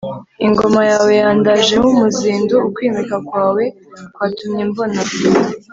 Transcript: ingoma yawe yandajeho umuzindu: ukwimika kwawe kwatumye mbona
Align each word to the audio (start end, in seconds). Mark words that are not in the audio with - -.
ingoma 0.45 0.81
yawe 0.91 1.11
yandajeho 1.21 1.85
umuzindu: 1.93 2.55
ukwimika 2.67 3.15
kwawe 3.27 3.63
kwatumye 4.13 4.63
mbona 4.69 5.01